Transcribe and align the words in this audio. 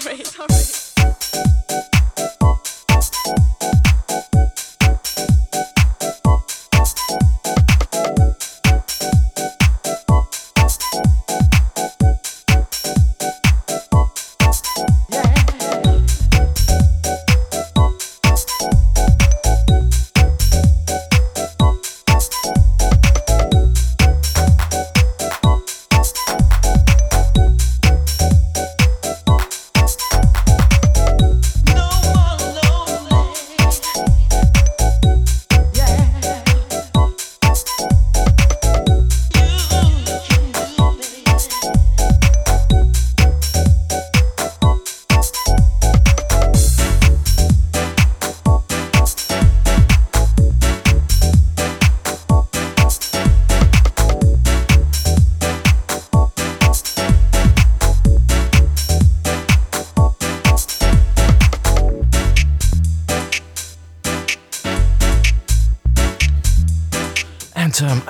sorry, 0.00 0.24
sorry. 0.24 0.83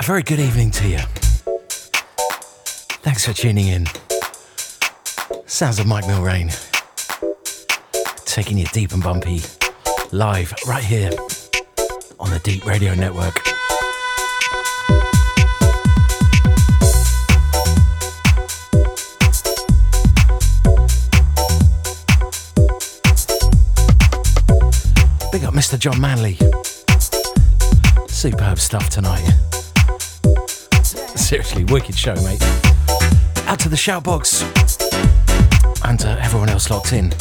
Very 0.04 0.22
good 0.22 0.38
evening 0.38 0.70
to 0.72 0.87
you. 0.87 0.98
Thanks 3.00 3.25
for 3.25 3.32
tuning 3.32 3.69
in. 3.69 3.87
Sounds 5.47 5.78
of 5.78 5.87
Mike 5.87 6.04
Millrain. 6.04 6.53
Taking 8.26 8.59
you 8.59 8.66
deep 8.66 8.92
and 8.92 9.03
bumpy 9.03 9.41
live 10.12 10.53
right 10.66 10.84
here 10.84 11.09
on 12.20 12.28
the 12.28 12.38
D3EP 12.41 12.66
Radio 12.66 12.94
Network. 12.94 13.34
Big 25.32 25.44
up 25.44 25.54
Mr. 25.54 25.78
John 25.78 25.98
Manley. 25.98 26.36
Superb 28.06 28.59
stuff 28.59 28.91
tonight. 28.91 29.44
Seriously, 31.24 31.64
wicked 31.64 31.96
show, 31.96 32.14
mate. 32.16 32.42
Out 33.46 33.58
to 33.60 33.70
the 33.70 33.78
shout 33.78 34.04
box 34.04 34.42
and 35.82 36.04
everyone 36.04 36.50
else 36.50 36.68
locked 36.68 36.92
in. 36.92 37.14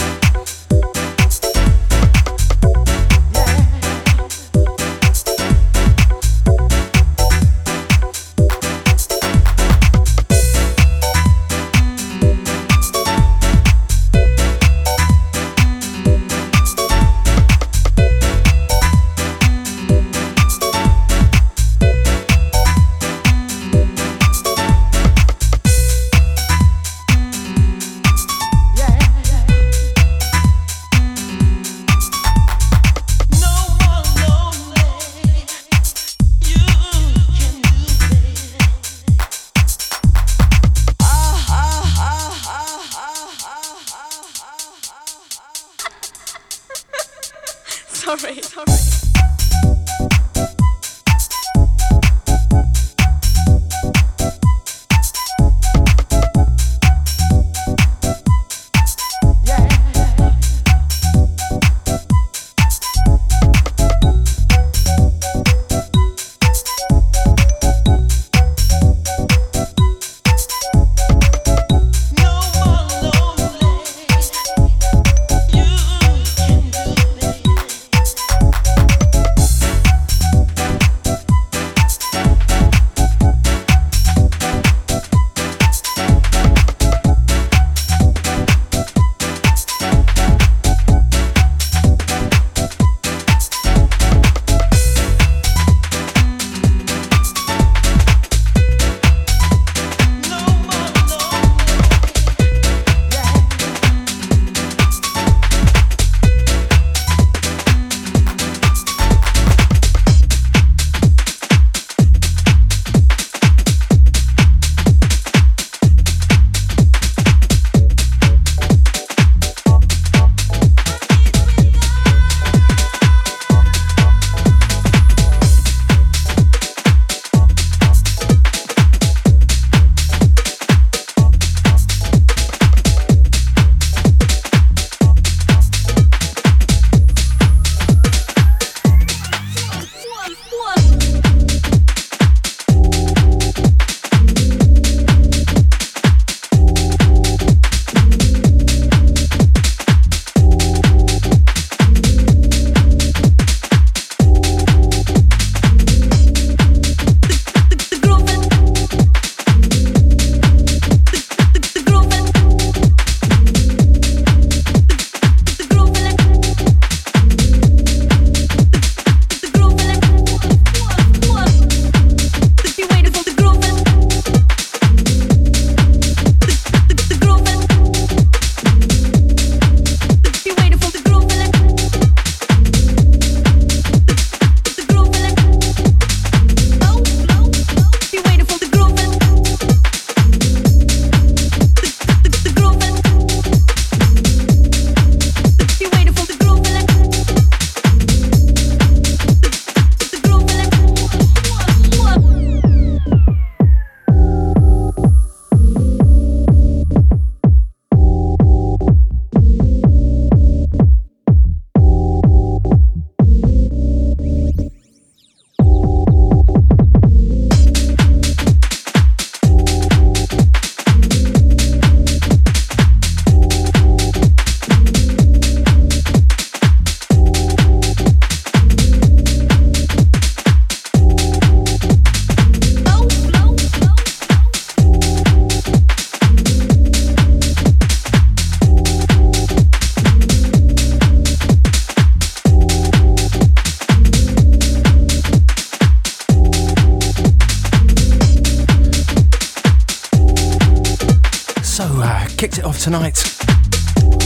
Tonight 252.84 253.24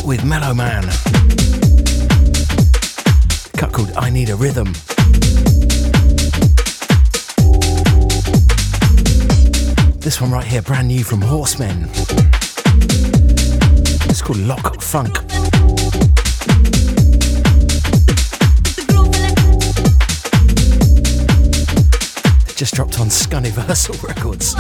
with 0.04 0.26
Mellow 0.26 0.52
Man. 0.52 0.82
cut 3.56 3.72
called 3.72 3.92
I 3.96 4.10
Need 4.10 4.32
a 4.32 4.36
Rhythm. 4.36 4.74
This 10.00 10.20
one 10.20 10.32
right 10.32 10.44
here, 10.44 10.64
brand 10.64 10.88
new 10.88 11.04
from 11.04 11.22
Horsemen. 11.22 11.88
It's 14.10 14.24
called 14.24 14.40
Lock 14.40 14.82
Funk. 14.82 15.16
It 22.50 22.56
just 22.56 22.74
dropped 22.74 23.00
on 23.00 23.10
Scuniversal 23.10 24.02
Records. 24.08 24.56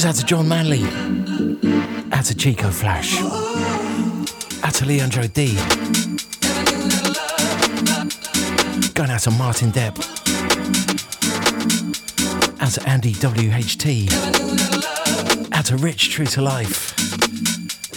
Goes 0.00 0.06
out 0.06 0.14
to 0.14 0.24
John 0.24 0.48
Manley. 0.48 0.82
Out 2.12 2.24
to 2.24 2.34
Chico 2.34 2.70
Flash. 2.70 3.20
Out 4.62 4.74
to 4.74 4.86
Leandro 4.86 5.26
D. 5.26 5.54
Going 8.94 9.10
out 9.10 9.20
to 9.20 9.30
Martin 9.32 9.70
Depp. 9.72 9.98
Out 12.62 12.72
to 12.72 12.88
Andy 12.88 13.12
WHT. 13.12 14.10
Out 15.52 15.66
to 15.66 15.76
Rich 15.76 16.12
True 16.12 16.26
to 16.26 16.40
Life. 16.40 16.94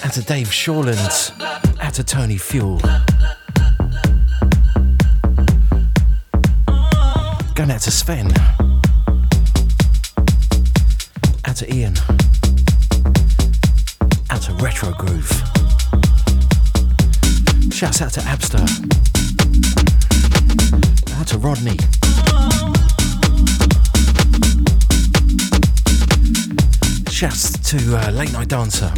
Out 0.04 0.12
to 0.14 0.22
Dave 0.24 0.48
Shawland. 0.48 1.32
Out 1.80 1.94
to 1.94 2.04
Tony 2.04 2.36
Fuel. 2.38 2.80
Going 7.56 7.72
out 7.72 7.82
to 7.82 7.92
Sven. 7.92 8.34
Shouts 17.84 18.02
out 18.02 18.14
to 18.14 18.22
Abster. 18.22 18.64
Out 21.20 21.28
to 21.28 21.38
Rodney. 21.38 21.78
Shouts 27.12 27.52
to 27.72 27.98
uh, 27.98 28.10
Late 28.12 28.32
Night 28.32 28.48
Dancer. 28.48 28.90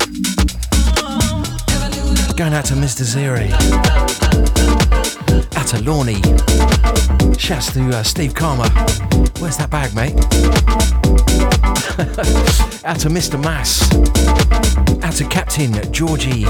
Going 2.37 2.53
out 2.53 2.65
to 2.65 2.75
Mr. 2.75 3.01
Zeri. 3.01 3.51
Out 5.57 5.67
to 5.69 5.81
Lorne. 5.81 6.21
Shouts 7.39 7.73
to 7.73 7.89
uh, 7.89 8.03
Steve 8.03 8.35
Karma. 8.35 8.69
Where's 9.39 9.57
that 9.57 9.71
bag, 9.71 9.95
mate? 9.95 10.13
out 12.85 12.99
to 12.99 13.09
Mr. 13.09 13.43
Mass. 13.43 13.81
Out 15.03 15.13
to 15.13 15.27
Captain 15.27 15.91
Georgie. 15.91 16.45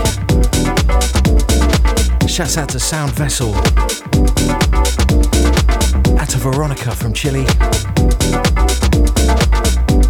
Shouts 2.36 2.58
out 2.58 2.68
to 2.68 2.82
Sound 2.82 3.13
Vessel. 3.13 3.56
Out 6.20 6.30
to 6.32 6.38
Veronica 6.38 6.92
from 6.92 7.13
Chile. 7.13 7.46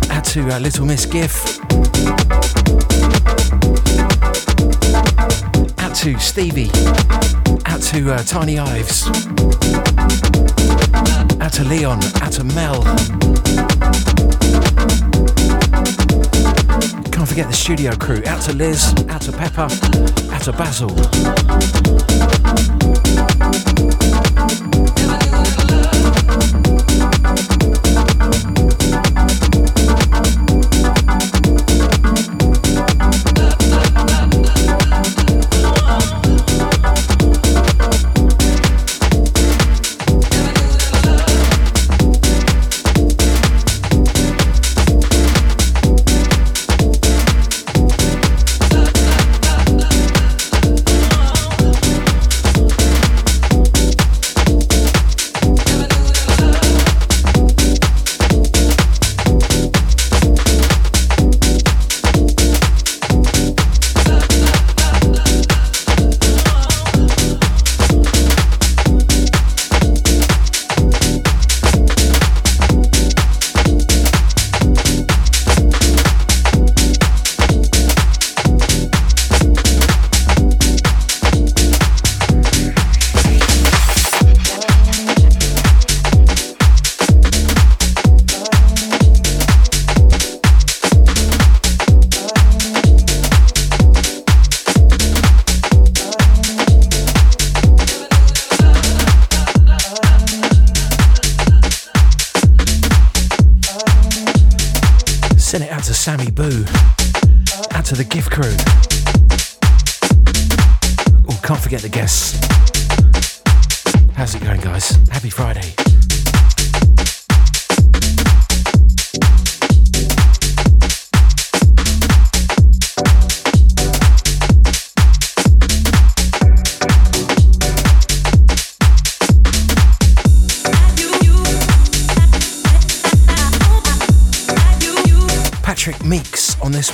Out 0.09 0.25
to 0.25 0.49
uh, 0.49 0.57
Little 0.57 0.87
Miss 0.87 1.05
Giff. 1.05 1.59
Out 5.77 5.95
to 5.97 6.17
Stevie. 6.17 6.71
Out 7.67 7.83
to 7.83 8.11
uh, 8.11 8.23
Tiny 8.23 8.57
Ives. 8.57 9.05
Out 11.39 11.53
to 11.53 11.63
Leon. 11.63 11.99
Out 12.23 12.31
to 12.31 12.43
Mel. 12.43 13.74
Forget 17.35 17.51
the 17.51 17.57
studio 17.57 17.91
crew. 17.97 18.23
Out 18.27 18.39
to 18.43 18.53
Liz. 18.53 18.93
Out 19.09 19.23
to 19.23 19.33
Pepper. 19.33 19.67
Out 20.31 20.43
to 20.43 20.53
Basil. 20.53 22.74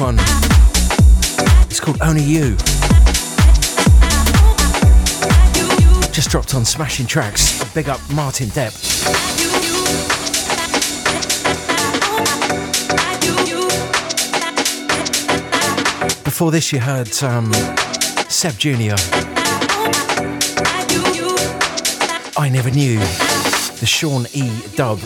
One. 0.02 0.16
It's 1.70 1.80
called 1.80 2.02
Only 2.02 2.24
You. 2.24 2.56
Just 6.12 6.30
dropped 6.30 6.56
on 6.56 6.66
Smashing 6.66 7.06
Tracks. 7.06 7.64
Big 7.76 7.88
up 7.88 8.00
Martin 8.12 8.48
Depp. 8.48 8.74
Before 16.24 16.50
this, 16.50 16.72
you 16.74 16.80
heard 16.80 17.12
um, 17.22 17.54
Seb 18.28 18.58
Jr. 18.58 18.96
I 22.40 22.50
Never 22.52 22.72
Knew, 22.72 22.98
the 22.98 23.86
Sean 23.86 24.26
E. 24.34 24.52
dub. 24.76 25.00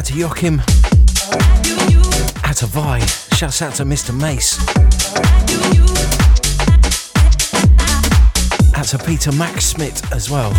Out 0.00 0.06
to 0.06 0.14
Joachim. 0.14 0.62
Out 2.44 2.56
to 2.56 2.66
Vi. 2.66 3.00
Shouts 3.36 3.60
out 3.60 3.74
to 3.74 3.84
Mr. 3.84 4.18
Mace. 4.18 4.58
Out 8.74 8.86
to 8.86 8.98
Peter 8.98 9.30
Max 9.32 9.66
Smith 9.66 10.10
as 10.10 10.30
well. 10.30 10.54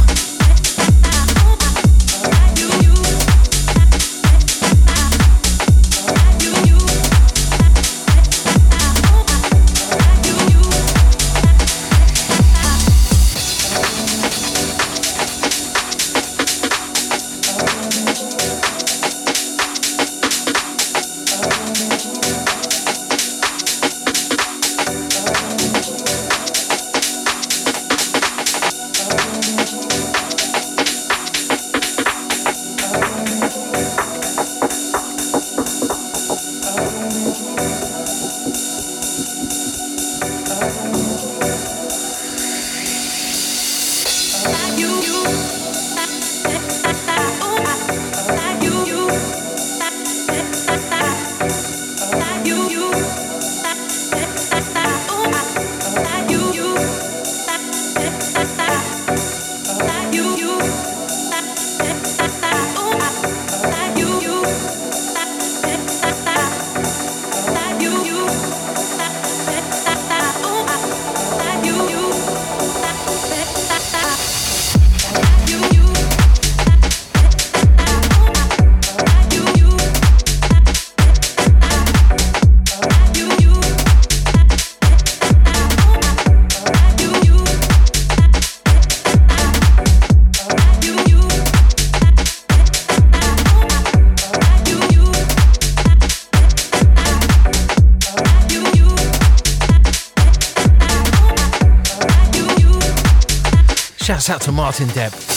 Martin 104.72 104.88
Depp. 104.94 105.31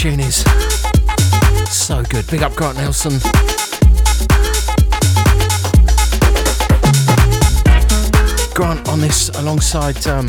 Tune 0.00 0.20
is. 0.20 0.36
So 1.70 2.02
good. 2.04 2.26
Big 2.28 2.42
up 2.42 2.54
Grant 2.54 2.78
Nelson. 2.78 3.18
Grant 8.54 8.88
on 8.88 9.00
this 9.00 9.28
alongside 9.40 10.06
um, 10.06 10.26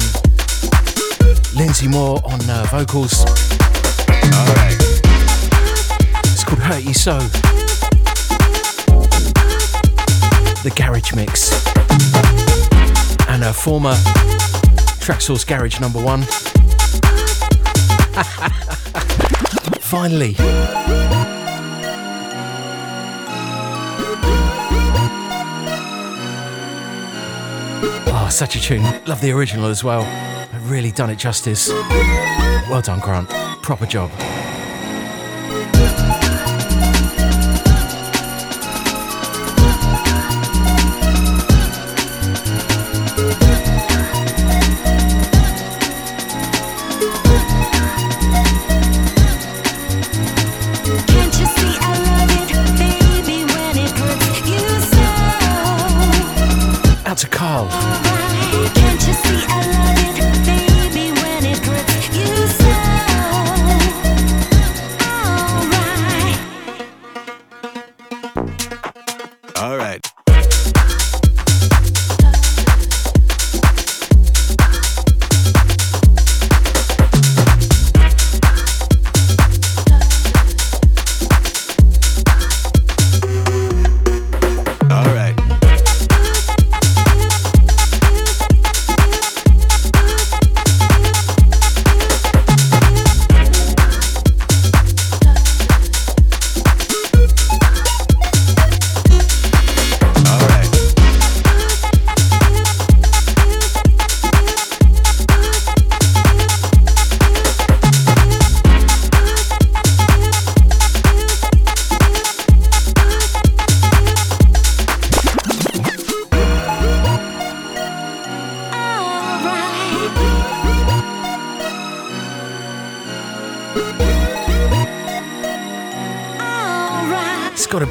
Lindsay 1.56 1.88
Moore 1.88 2.20
on 2.26 2.42
uh, 2.50 2.66
vocals. 2.70 3.22
Alright. 4.10 4.76
It's 6.26 6.44
called 6.44 6.60
Hurt 6.60 6.84
You 6.84 6.94
So. 6.94 7.20
The 10.64 10.74
Garage 10.76 11.14
Mix. 11.16 11.66
And 13.30 13.46
a 13.46 13.54
former 13.54 13.94
Traxsource 15.00 15.48
Garage 15.48 15.80
number 15.80 16.04
one. 16.04 16.26
Finally. 19.92 20.36
Oh, 28.08 28.30
such 28.32 28.56
a 28.56 28.62
tune. 28.62 28.84
Love 29.06 29.20
the 29.20 29.34
original 29.34 29.66
as 29.66 29.84
well. 29.84 30.04
I've 30.54 30.72
really 30.72 30.94
done 30.94 31.10
it 31.10 31.18
justice. 31.18 31.68
Well 31.68 32.82
done, 32.82 33.02
Grant. 33.02 33.30
Proper 33.64 33.86
job. 33.86 34.12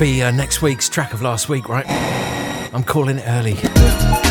Be 0.01 0.23
uh, 0.23 0.31
next 0.31 0.63
week's 0.63 0.89
track 0.89 1.13
of 1.13 1.21
last 1.21 1.51
week, 1.51 1.69
right? 1.69 1.85
I'm 2.73 2.83
calling 2.83 3.19
it 3.19 3.25
early. 3.27 4.30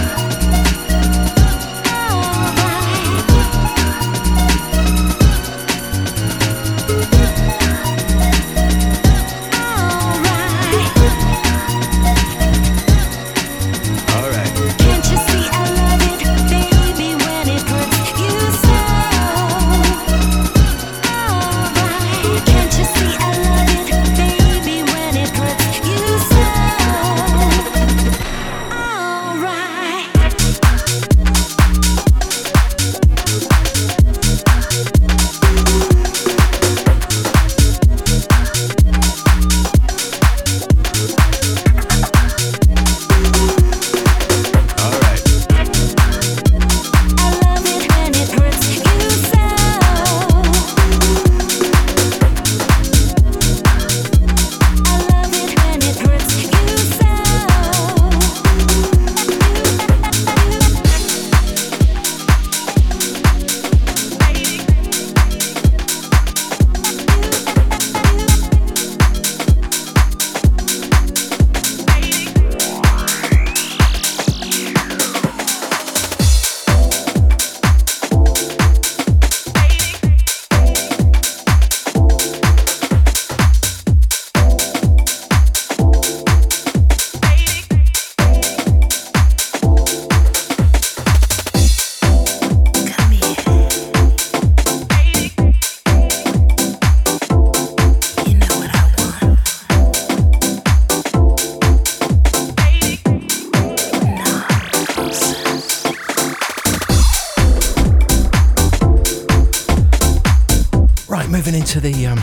Into 111.55 111.79
the 111.79 112.05
um, 112.05 112.19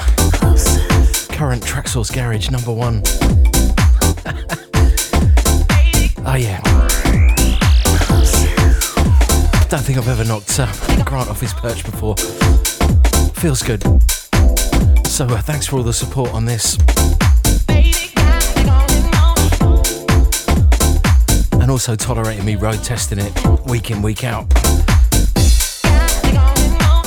current 1.35 1.62
Traxsource 1.62 2.12
Garage 2.12 2.51
number 2.51 2.73
one. 2.73 3.03
oh 6.27 6.35
yeah. 6.35 6.61
Don't 9.69 9.83
think 9.83 9.99
I've 9.99 10.09
ever 10.09 10.25
knocked 10.25 10.61
uh, 10.61 10.67
Grant 11.05 11.31
off 11.31 11.41
his 11.41 11.55
perch 11.55 11.85
before. 11.85 12.17
Feels 13.41 13.62
good. 13.62 13.83
So 15.07 15.27
uh, 15.27 15.41
thanks 15.41 15.67
for 15.67 15.79
all 15.79 15.83
the 15.83 15.93
support 15.93 16.33
on 16.33 16.45
this. 16.45 16.77
And 21.53 21.71
also 21.71 21.97
tolerating 21.97 22.45
me 22.45 22.57
road 22.57 22.85
testing 22.85 23.19
it 23.19 23.33
week 23.67 23.91
in, 23.91 24.03
week 24.03 24.25
out. 24.25 24.47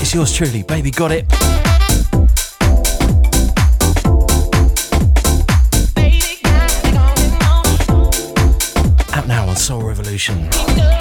It's 0.01 0.13
yours 0.13 0.33
truly, 0.33 0.63
baby 0.63 0.91
got 0.91 1.11
it. 1.11 1.68
Soul 9.69 9.83
Revolution. 9.83 10.98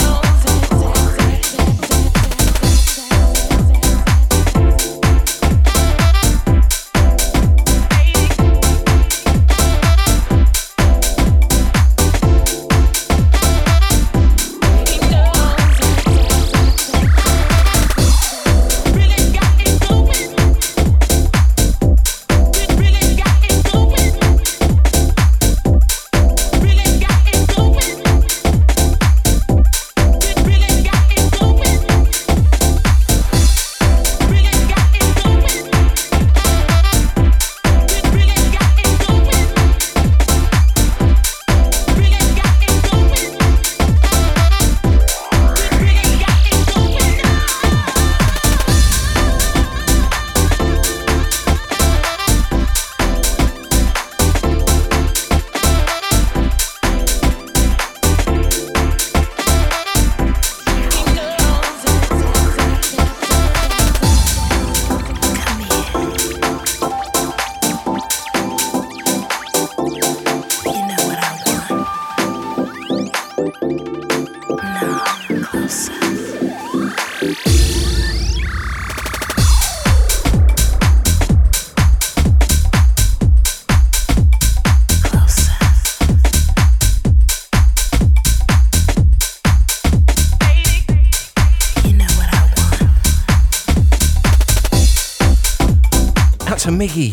Miggy. 96.78 97.10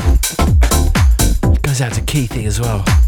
Goes 1.63 1.81
out 1.81 1.93
to 1.93 2.01
Keithy 2.01 2.45
as 2.45 2.61
well. 2.61 3.04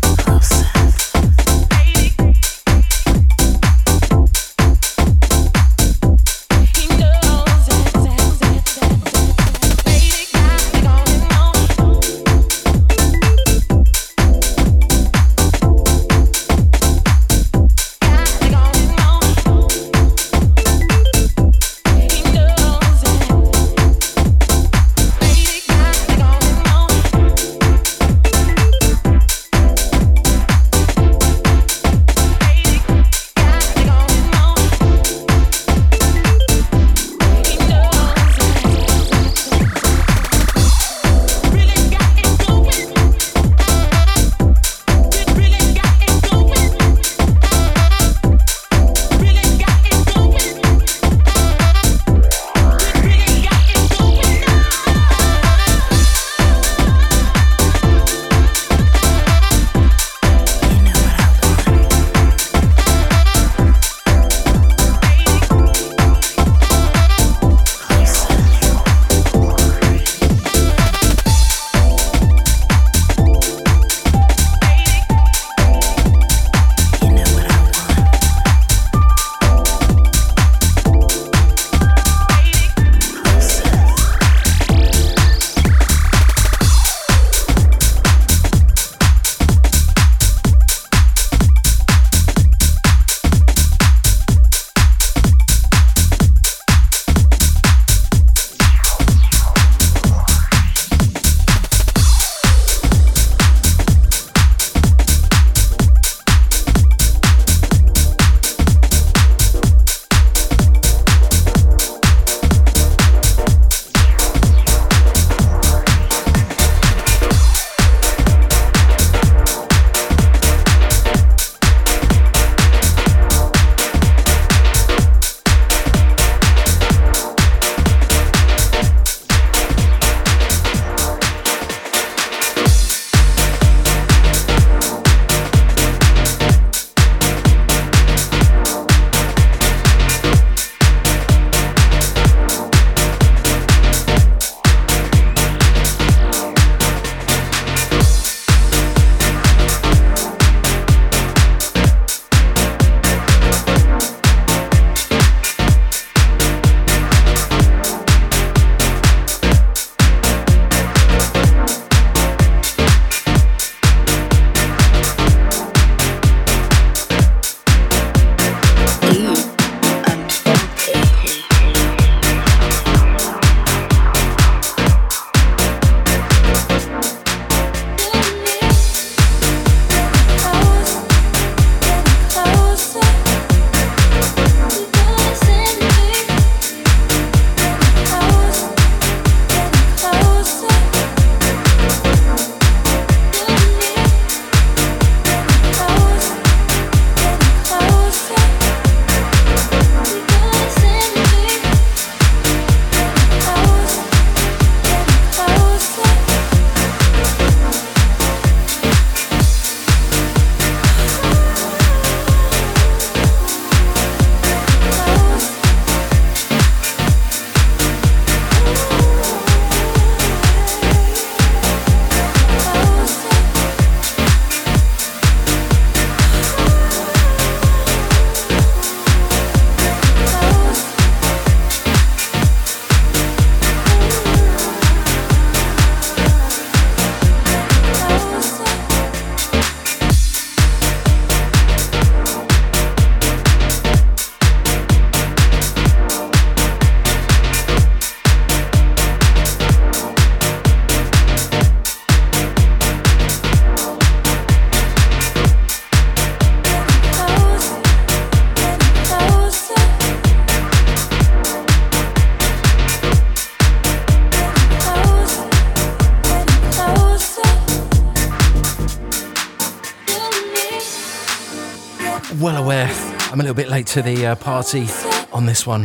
To 273.98 274.04
the 274.04 274.28
uh, 274.28 274.36
party 274.36 274.86
on 275.34 275.48
this 275.48 275.66
one 275.66 275.84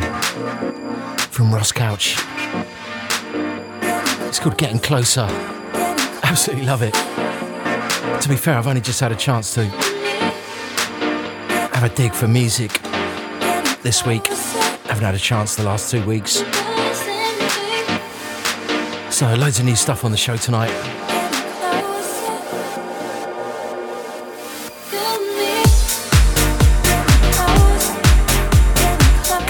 from 1.31 1.51
Ross 1.51 1.72
Couch. 1.72 2.18
It's 4.29 4.38
called 4.38 4.59
Getting 4.59 4.81
Closer. 4.81 5.27
Absolutely 6.22 6.66
love 6.66 6.83
it. 6.83 6.92
To 8.20 8.29
be 8.29 8.37
fair, 8.37 8.59
I've 8.59 8.66
only 8.66 8.83
just 8.83 9.01
had 9.01 9.12
a 9.12 9.16
chance 9.16 9.55
to 9.55 9.64
have 11.72 11.85
a 11.85 11.88
dig 11.88 12.12
for 12.12 12.29
music 12.29 12.72
this 13.83 14.05
week. 14.05 14.27
Haven't 14.27 15.05
had 15.05 15.14
a 15.14 15.18
chance 15.18 15.57
the 15.57 15.62
last 15.62 15.90
two 15.90 16.05
weeks. 16.05 16.42
So, 19.11 19.35
loads 19.37 19.59
of 19.59 19.64
new 19.64 19.77
stuff 19.77 20.05
on 20.05 20.11
the 20.11 20.18
show 20.18 20.37
tonight. 20.37 21.03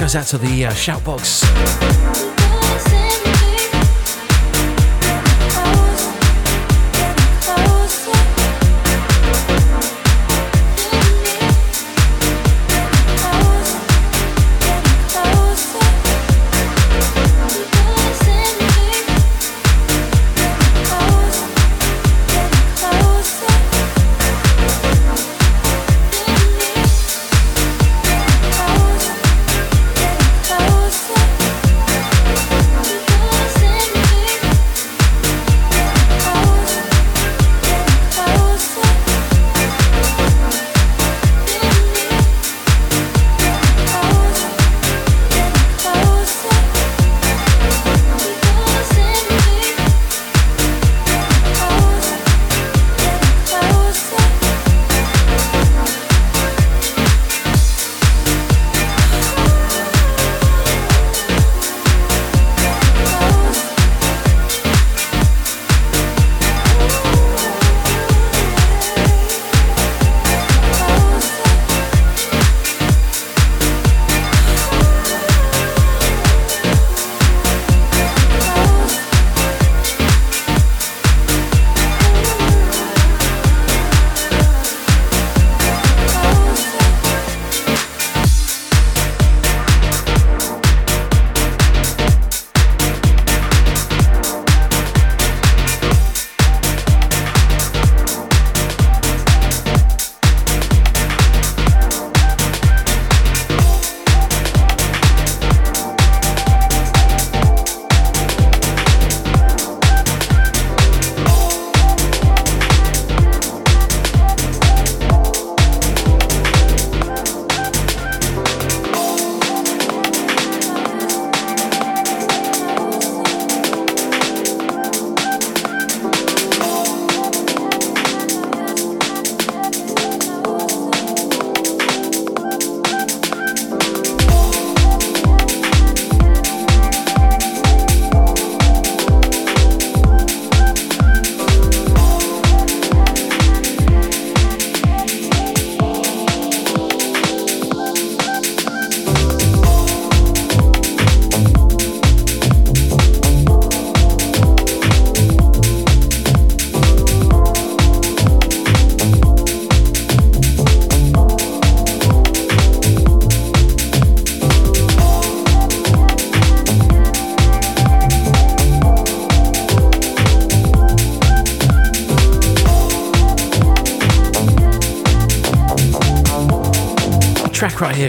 Goes 0.03 0.17
out 0.17 0.27
to 0.27 0.39
the 0.39 0.67
uh, 0.67 0.73
Shoutbox. 0.73 2.42
here 2.42 2.42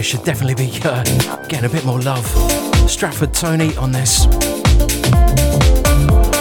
should 0.04 0.22
definitely 0.22 0.54
be 0.54 0.70
uh, 0.84 1.02
getting 1.48 1.64
a 1.64 1.68
bit 1.68 1.82
more 1.86 1.98
love. 2.00 2.26
Stratford 2.90 3.32
Tony 3.32 3.74
on 3.76 3.90
this. 3.90 4.26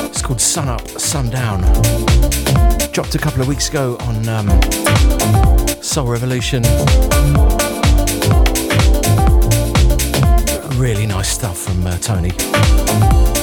It's 0.09 0.21
called 0.21 0.41
Sun 0.41 0.67
Up, 0.67 0.85
Sundown. 0.89 1.61
Dropped 2.91 3.15
a 3.15 3.19
couple 3.19 3.41
of 3.41 3.47
weeks 3.47 3.69
ago 3.69 3.95
on 4.01 4.27
um, 4.27 4.49
Soul 5.81 6.07
Revolution. 6.07 6.63
Really 10.77 11.05
nice 11.05 11.29
stuff 11.29 11.57
from 11.57 11.87
uh, 11.87 11.97
Tony. 11.99 13.42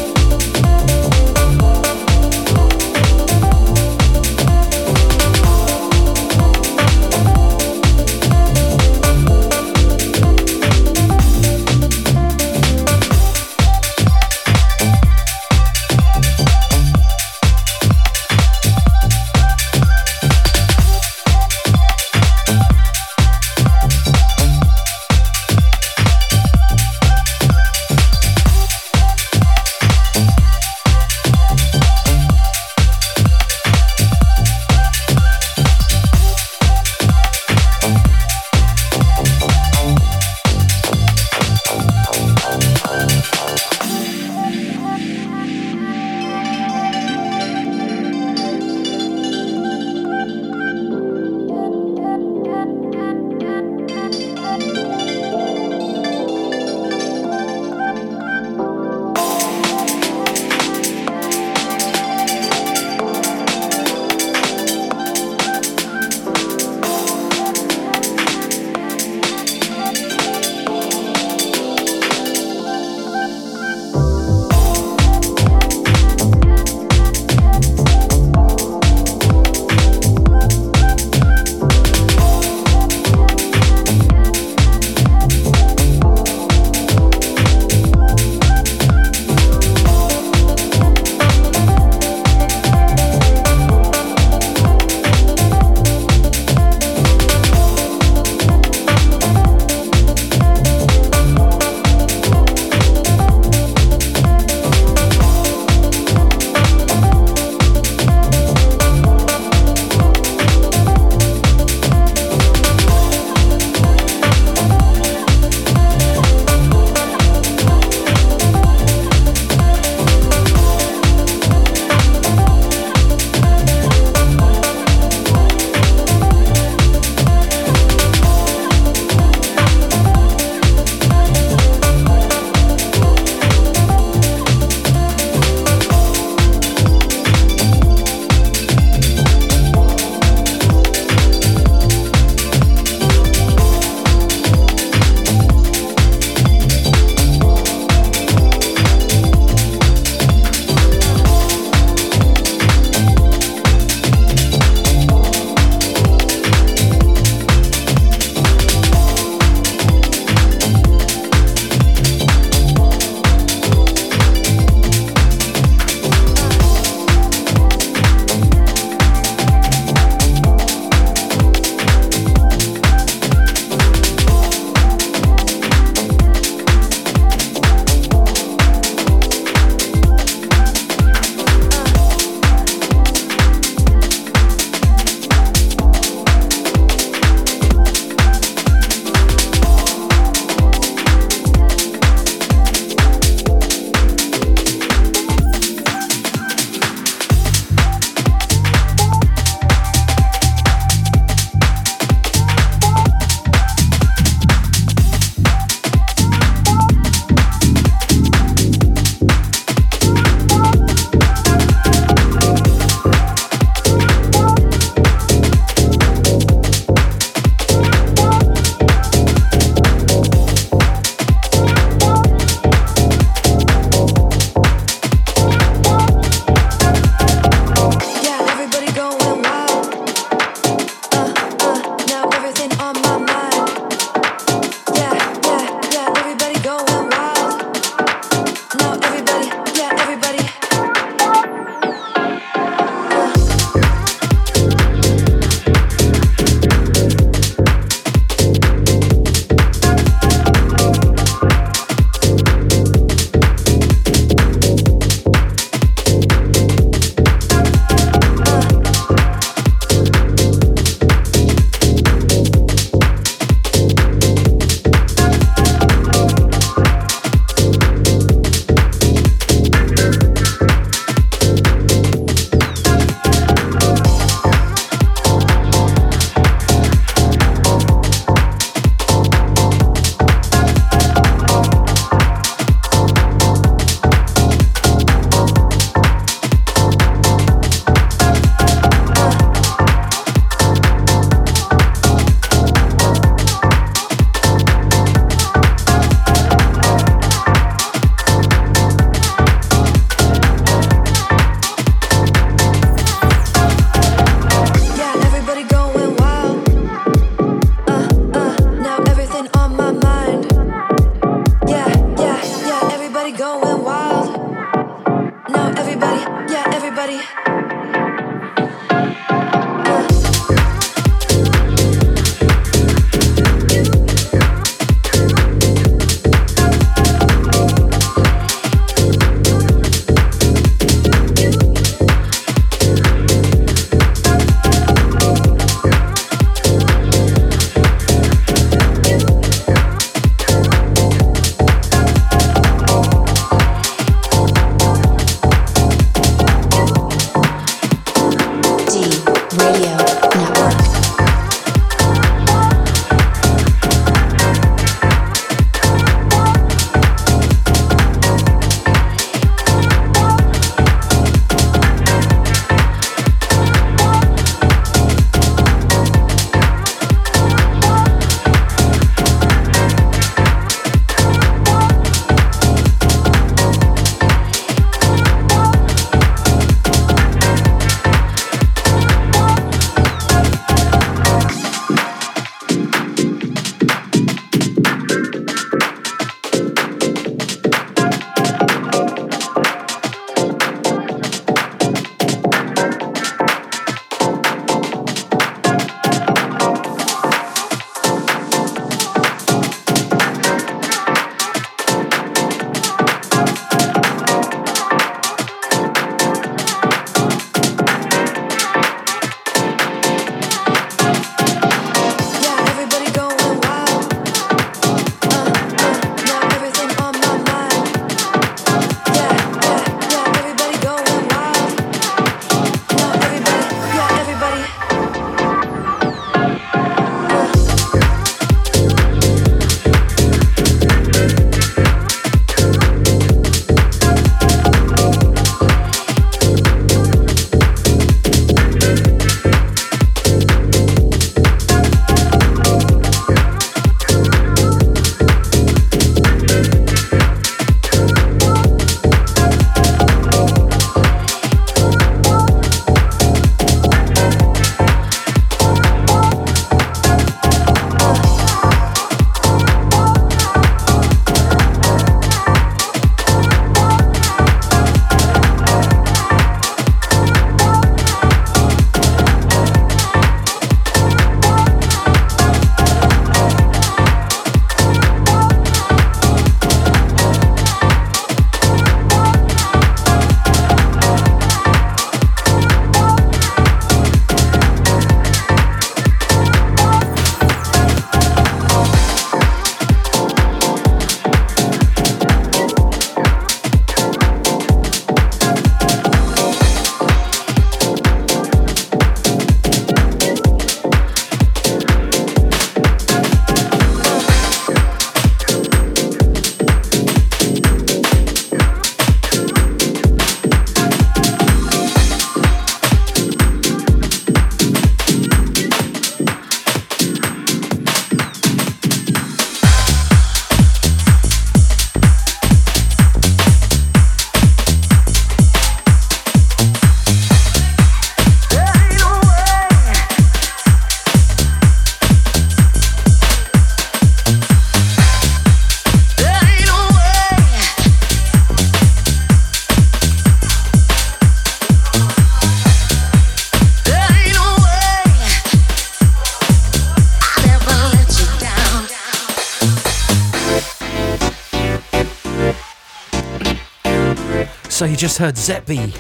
Just 555.01 555.17
heard 555.17 555.35
Zeppi 555.35 555.95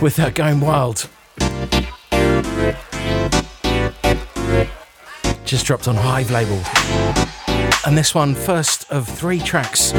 with 0.00 0.16
her 0.16 0.30
Going 0.30 0.58
Wild. 0.58 1.06
Just 5.44 5.66
dropped 5.66 5.86
on 5.86 5.96
Hive 5.96 6.30
label. 6.30 6.58
And 7.86 7.94
this 7.98 8.14
one, 8.14 8.34
first 8.34 8.90
of 8.90 9.06
three 9.06 9.38
tracks 9.38 9.92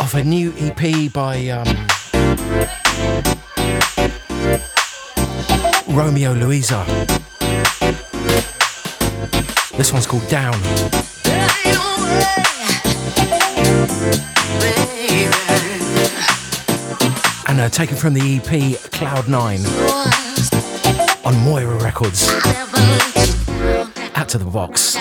of 0.00 0.14
a 0.16 0.24
new 0.24 0.52
EP 0.56 1.12
by 1.12 1.46
um, 1.50 1.86
Romeo 5.94 6.32
Louisa. 6.32 6.84
This 9.76 9.92
one's 9.92 10.08
called 10.08 10.26
Down. 10.26 10.60
Taken 17.68 17.96
from 17.96 18.14
the 18.14 18.36
EP 18.36 18.76
Cloud 18.90 19.28
9 19.28 19.60
on 21.24 21.36
Moira 21.44 21.76
Records. 21.76 22.28
Out 24.16 24.28
to 24.30 24.38
the 24.38 24.44
box. 24.44 24.96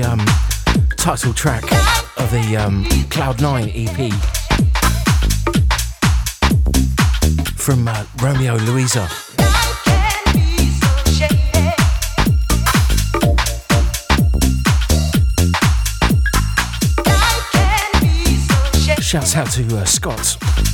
Um, 0.00 0.20
title 0.96 1.34
track 1.34 1.64
of 2.16 2.30
the 2.30 2.56
um, 2.56 2.84
Cloud9 3.10 3.72
EP 3.74 4.12
from 7.58 7.86
uh, 7.86 8.04
Romeo 8.22 8.56
Louisa. 8.56 9.06
Shouts 19.02 19.36
out 19.36 19.50
to 19.50 19.76
uh, 19.76 19.84
Scott. 19.84 20.71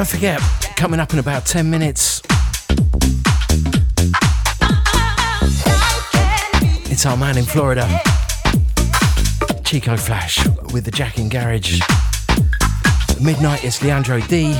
Don't 0.00 0.08
forget, 0.08 0.40
coming 0.76 0.98
up 0.98 1.12
in 1.12 1.18
about 1.18 1.44
10 1.44 1.68
minutes, 1.68 2.22
it's 6.90 7.04
our 7.04 7.18
man 7.18 7.36
in 7.36 7.44
Florida, 7.44 7.86
Chico 9.62 9.98
Flash, 9.98 10.42
with 10.72 10.86
the 10.86 10.90
Jack 10.90 11.18
in 11.18 11.28
Garage. 11.28 11.82
Midnight, 13.20 13.62
it's 13.62 13.82
Leandro 13.82 14.20
D. 14.20 14.58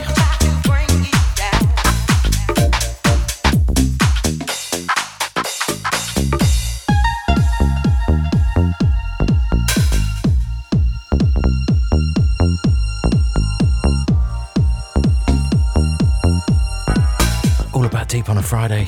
Friday, 18.51 18.85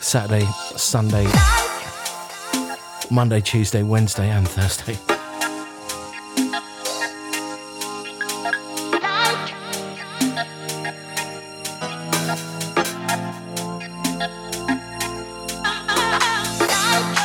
Saturday, 0.00 0.46
Sunday, 0.76 1.26
Monday, 3.10 3.42
Tuesday, 3.42 3.82
Wednesday, 3.82 4.30
and 4.30 4.48
Thursday. 4.48 4.96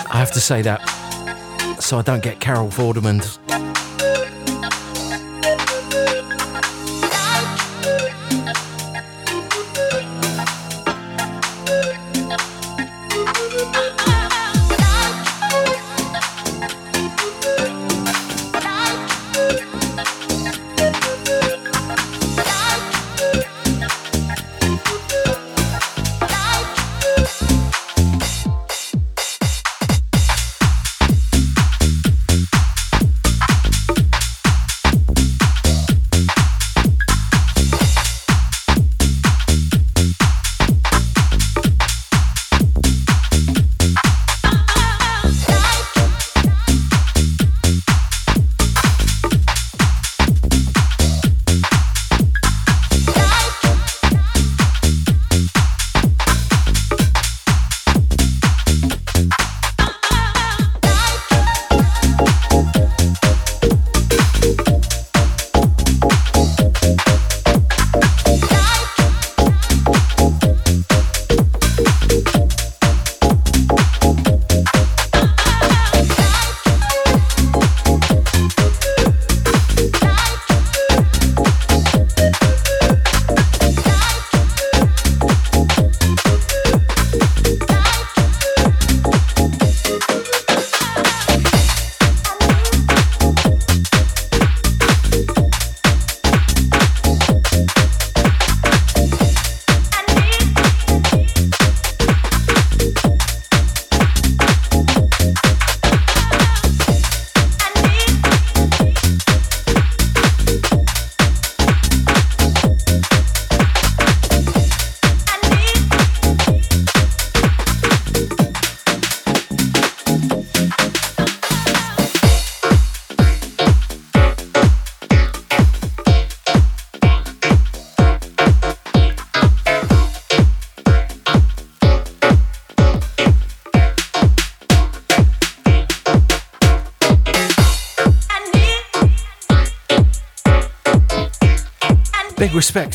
I 0.09 0.17
have 0.17 0.31
to 0.33 0.41
say 0.41 0.61
that 0.63 0.81
so 1.79 1.97
I 1.97 2.01
don't 2.01 2.21
get 2.21 2.41
Carol 2.41 2.67
Vorderman 2.67 3.21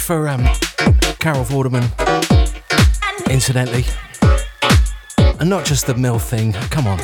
for 0.08 0.26
um, 0.26 0.42
Carol 1.18 1.44
Vorderman, 1.44 1.84
incidentally. 3.28 3.84
And 5.38 5.50
not 5.50 5.66
just 5.66 5.86
the 5.86 5.92
mill 5.94 6.18
thing, 6.18 6.54
come 6.54 6.86
on. 6.86 6.96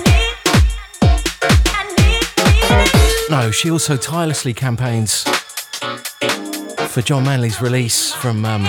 No, 3.28 3.50
she 3.50 3.70
also 3.70 3.98
tirelessly 3.98 4.54
campaigns 4.54 5.24
for 6.88 7.02
John 7.02 7.24
Manley's 7.24 7.60
release 7.60 8.10
from 8.10 8.42
um, 8.46 8.64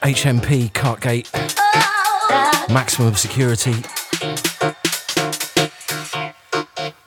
HMP 0.00 0.72
Cartgate, 0.72 1.30
maximum 2.72 3.14
security. 3.14 3.74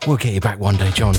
We'll 0.06 0.18
get 0.18 0.34
you 0.34 0.40
back 0.40 0.60
one 0.60 0.76
day, 0.76 0.92
John. 0.92 1.16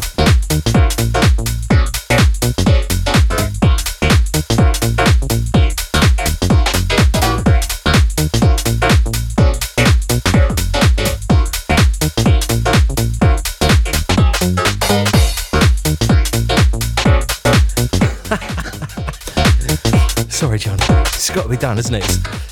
Got 21.35 21.43
to 21.43 21.49
be 21.49 21.57
done, 21.57 21.79
isn't 21.79 21.97
it? 21.97 22.05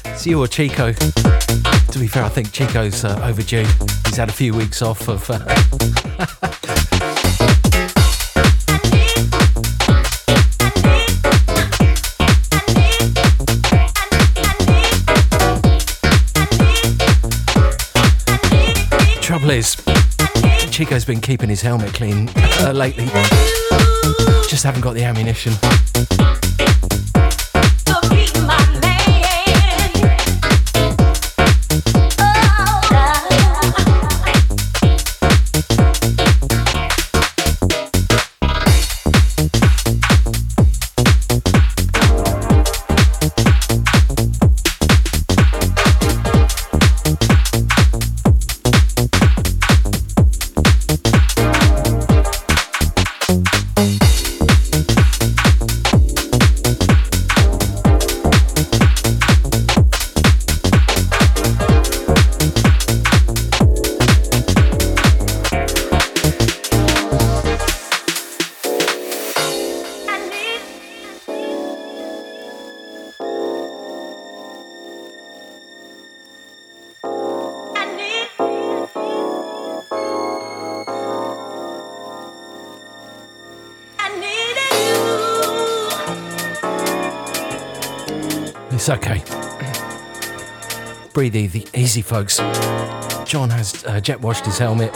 It's, 0.07 0.27
you 0.27 0.43
or 0.43 0.49
Chico. 0.49 0.93
To 0.93 1.99
be 2.01 2.09
fair, 2.09 2.25
I 2.25 2.29
think 2.29 2.51
Chico's 2.51 3.05
uh, 3.05 3.17
overdue. 3.23 3.65
He's 4.07 4.17
had 4.17 4.29
a 4.29 4.33
few 4.33 4.55
weeks 4.55 4.83
off 4.83 5.09
of. 5.09 5.31
Uh... 5.31 5.39
Trouble 19.23 19.51
is, 19.51 19.77
Chico's 20.73 21.05
been 21.05 21.21
keeping 21.21 21.49
his 21.49 21.63
helmet 21.63 21.95
clean 21.95 22.29
uh, 22.37 22.73
lately. 22.75 23.07
Just 24.49 24.65
haven't 24.65 24.81
got 24.81 24.95
the 24.95 25.05
ammunition. 25.05 25.53
It's 88.75 88.89
okay. 88.89 89.23
Breathe 91.13 91.37
easy, 91.37 91.67
easy 91.75 92.01
folks. 92.01 92.39
John 93.27 93.51
has 93.51 93.85
uh, 93.85 94.01
jet 94.01 94.21
washed 94.21 94.47
his 94.47 94.57
helmet. 94.57 94.93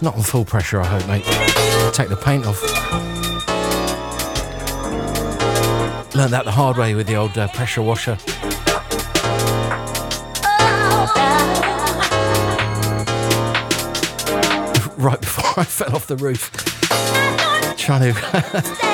Not 0.00 0.14
on 0.14 0.22
full 0.22 0.44
pressure, 0.44 0.80
I 0.80 0.86
hope, 0.86 1.06
mate. 1.08 1.24
Take 1.92 2.08
the 2.08 2.16
paint 2.16 2.46
off. 2.46 2.62
Learned 6.14 6.32
that 6.32 6.44
the 6.44 6.52
hard 6.52 6.76
way 6.76 6.94
with 6.94 7.08
the 7.08 7.16
old 7.16 7.36
uh, 7.36 7.48
pressure 7.48 7.82
washer. 7.82 8.16
right 15.02 15.20
before 15.20 15.44
I 15.56 15.64
fell 15.64 15.96
off 15.96 16.06
the 16.06 16.16
roof, 16.16 16.52
trying 17.76 18.14
to 18.14 18.88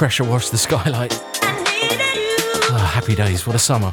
pressure 0.00 0.24
wash 0.24 0.48
the 0.48 0.56
skylight. 0.56 1.12
Oh, 1.42 2.90
happy 2.90 3.14
days, 3.14 3.46
what 3.46 3.54
a 3.54 3.58
summer. 3.58 3.92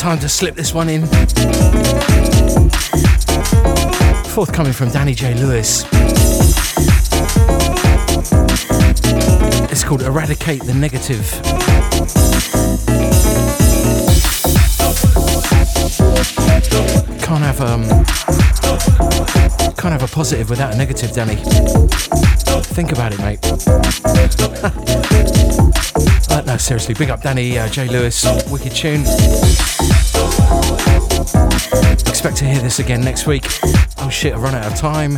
Time 0.00 0.18
to 0.18 0.28
slip 0.30 0.54
this 0.54 0.72
one 0.72 0.88
in. 0.88 1.04
Forthcoming 4.30 4.72
from 4.72 4.88
Danny 4.88 5.12
J. 5.12 5.34
Lewis. 5.34 5.84
It's 9.70 9.84
called 9.84 10.00
Eradicate 10.00 10.62
the 10.62 10.72
Negative. 10.72 11.30
Can't 17.20 17.44
have 17.44 17.60
um 17.60 17.84
can't 19.76 19.92
have 19.92 20.02
a 20.02 20.08
positive 20.08 20.48
without 20.48 20.72
a 20.72 20.78
negative, 20.78 21.12
Danny. 21.12 21.36
Think 22.72 22.92
about 22.92 23.12
it, 23.12 23.18
mate. 23.18 23.40
uh, 26.30 26.42
no, 26.46 26.56
seriously, 26.56 26.94
big 26.94 27.10
up 27.10 27.22
Danny 27.22 27.58
uh, 27.58 27.68
J. 27.68 27.88
Lewis, 27.88 28.24
wicked 28.50 28.72
tune. 28.72 29.02
Expect 32.08 32.36
to 32.36 32.44
hear 32.44 32.60
this 32.60 32.78
again 32.78 33.00
next 33.00 33.26
week. 33.26 33.46
Oh 33.98 34.08
shit, 34.10 34.34
I've 34.34 34.42
run 34.42 34.54
out 34.54 34.70
of 34.70 34.76
time. 34.76 35.16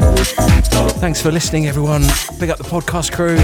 Thanks 1.01 1.21
for 1.21 1.31
listening, 1.33 1.67
everyone. 1.67 2.03
Big 2.39 2.51
up 2.51 2.59
the 2.59 2.65
podcast 2.65 3.13
crew. 3.13 3.37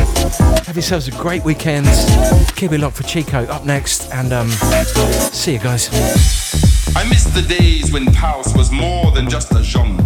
Have 0.65 0.77
yourselves 0.77 1.09
a 1.09 1.13
great 1.13 1.45
weekend. 1.45 1.87
Keep 2.57 2.73
it 2.73 2.79
locked 2.79 2.97
for 2.97 3.03
Chico 3.05 3.45
up 3.47 3.65
next, 3.65 4.11
and 4.13 4.33
um, 4.33 4.49
see 4.49 5.53
you 5.53 5.59
guys. 5.59 5.89
I 6.97 7.09
miss 7.09 7.25
the 7.25 7.43
days 7.43 7.93
when 7.93 8.07
house 8.07 8.55
was 8.57 8.71
more 8.71 9.11
than 9.13 9.29
just 9.29 9.53
a 9.53 9.63
genre. 9.63 9.98